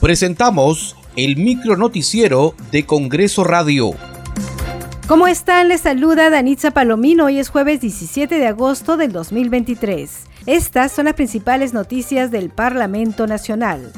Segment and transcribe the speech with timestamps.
[0.00, 3.90] Presentamos el micro noticiero de Congreso Radio.
[5.06, 5.68] ¿Cómo están?
[5.68, 7.26] Les saluda Danitza Palomino.
[7.26, 10.22] Hoy es jueves 17 de agosto del 2023.
[10.46, 13.92] Estas son las principales noticias del Parlamento Nacional.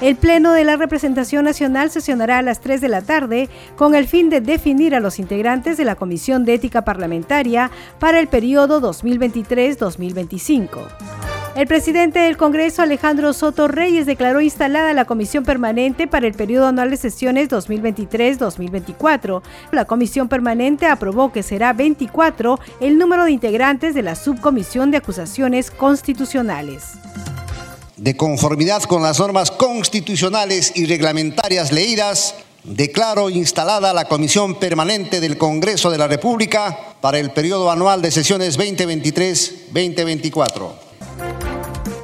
[0.00, 4.06] El Pleno de la Representación Nacional sesionará a las 3 de la tarde con el
[4.06, 8.80] fin de definir a los integrantes de la Comisión de Ética Parlamentaria para el periodo
[8.80, 11.19] 2023-2025.
[11.56, 16.68] El presidente del Congreso, Alejandro Soto Reyes, declaró instalada la comisión permanente para el periodo
[16.68, 19.42] anual de sesiones 2023-2024.
[19.72, 24.98] La comisión permanente aprobó que será 24 el número de integrantes de la subcomisión de
[24.98, 26.84] acusaciones constitucionales
[27.96, 35.36] de conformidad con las normas constitucionales y reglamentarias leídas, declaro instalada la Comisión Permanente del
[35.36, 40.89] Congreso de la República para el periodo anual de sesiones 2023-2024.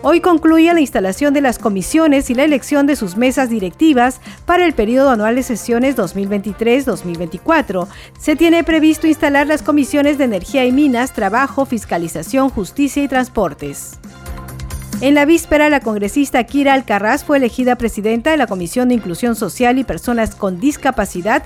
[0.08, 4.64] Hoy concluye la instalación de las comisiones y la elección de sus mesas directivas para
[4.64, 7.88] el periodo anual de sesiones 2023-2024.
[8.16, 13.98] Se tiene previsto instalar las comisiones de energía y minas, trabajo, fiscalización, justicia y transportes.
[15.02, 19.36] En la víspera, la congresista Kira Alcarraz fue elegida presidenta de la Comisión de Inclusión
[19.36, 21.42] Social y Personas con Discapacidad.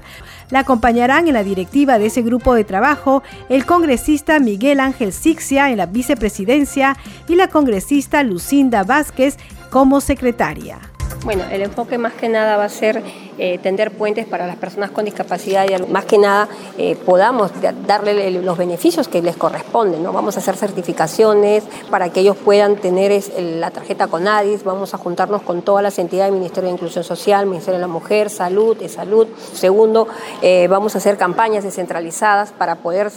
[0.51, 5.71] La acompañarán en la directiva de ese grupo de trabajo el congresista Miguel Ángel Sixia
[5.71, 9.37] en la vicepresidencia y la congresista Lucinda Vázquez
[9.69, 10.89] como secretaria.
[11.25, 13.03] Bueno, el enfoque más que nada va a ser
[13.36, 17.50] eh, tender puentes para las personas con discapacidad y más que nada eh, podamos
[17.86, 20.03] darle los beneficios que les corresponden.
[20.03, 20.12] ¿no?
[20.12, 25.42] Vamos a hacer certificaciones para que ellos puedan tener la tarjeta CONADIS, vamos a juntarnos
[25.42, 28.88] con todas las entidades del Ministerio de Inclusión Social, Ministerio de la Mujer, Salud, de
[28.88, 29.27] Salud.
[29.53, 30.08] Segundo,
[30.42, 33.11] eh, vamos a hacer campañas descentralizadas para poder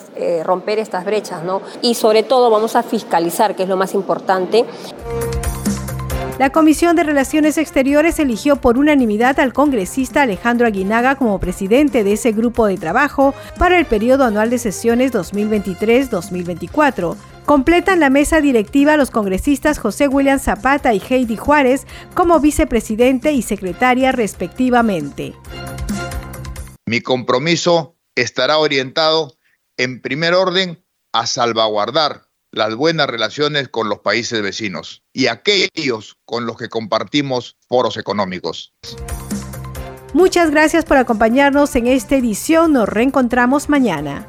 [0.43, 1.43] romper estas brechas.
[1.43, 1.61] ¿no?
[1.81, 4.65] Y sobre todo vamos a fiscalizar, que es lo más importante.
[6.39, 12.13] La Comisión de Relaciones Exteriores eligió por unanimidad al congresista Alejandro Aguinaga como presidente de
[12.13, 17.15] ese grupo de trabajo para el periodo anual de sesiones 2023-2024.
[17.45, 21.85] Completan la mesa directiva los congresistas José William Zapata y Heidi Juárez
[22.15, 25.35] como vicepresidente y secretaria respectivamente.
[26.87, 29.37] Mi compromiso estará orientado,
[29.77, 36.45] en primer orden, a salvaguardar las buenas relaciones con los países vecinos y aquellos con
[36.45, 38.73] los que compartimos foros económicos.
[40.13, 42.73] Muchas gracias por acompañarnos en esta edición.
[42.73, 44.27] Nos reencontramos mañana.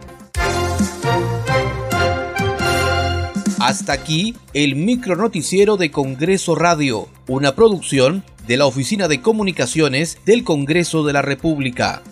[3.61, 10.19] Hasta aquí el micro noticiero de Congreso Radio, una producción de la Oficina de Comunicaciones
[10.25, 12.03] del Congreso de la República.